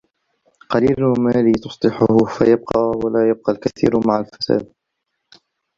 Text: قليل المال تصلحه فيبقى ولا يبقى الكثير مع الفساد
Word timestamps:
قليل 0.69 0.97
المال 1.03 1.51
تصلحه 1.53 2.17
فيبقى 2.37 2.91
ولا 3.05 3.29
يبقى 3.29 3.51
الكثير 3.53 4.07
مع 4.07 4.19
الفساد 4.19 4.73